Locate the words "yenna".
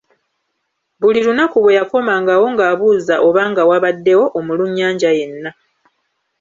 5.19-5.51